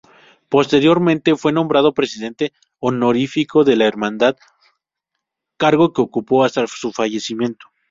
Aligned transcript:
Posteriormente 0.49 1.35
fue 1.35 1.53
nombrado 1.53 1.93
"Presidente 1.93 2.53
honorífico" 2.79 3.63
de 3.63 3.75
la 3.75 3.85
hermandad, 3.85 4.35
cargo 5.57 5.93
que 5.93 6.01
ocupó 6.01 6.43
hasta 6.43 6.65
su 6.65 6.91
fallecimiento. 6.91 7.67